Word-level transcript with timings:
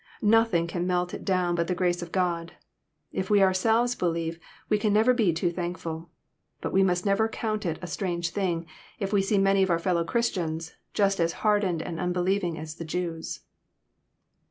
Nothing 0.23 0.65
can 0.65 0.87
melt 0.87 1.13
it 1.13 1.23
down 1.23 1.53
but 1.53 1.67
the 1.67 1.75
grace 1.75 2.01
of 2.01 2.11
God. 2.11 2.53
If 3.11 3.29
we 3.29 3.43
ourselves 3.43 3.93
believe, 3.93 4.39
we 4.67 4.79
can 4.79 4.91
never 4.93 5.13
be 5.13 5.31
too 5.31 5.51
thankful. 5.51 6.09
But 6.59 6.73
we 6.73 6.81
must 6.81 7.05
never 7.05 7.29
count 7.29 7.67
it 7.67 7.77
a 7.83 7.85
strange 7.85 8.31
thing, 8.31 8.65
if 8.97 9.13
we 9.13 9.21
see 9.21 9.37
many 9.37 9.61
of 9.61 9.69
our 9.69 9.77
fellow 9.77 10.03
Christians 10.03 10.73
just 10.95 11.19
as 11.19 11.33
hardened 11.45 11.83
and 11.83 11.99
unbelieving 11.99 12.57
as 12.57 12.77
the 12.77 12.83
Jews. 12.83 13.41